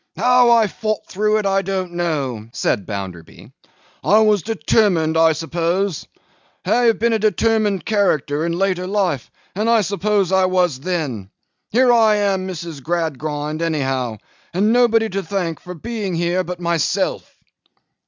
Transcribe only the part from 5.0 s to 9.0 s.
I suppose. I have been a determined character in later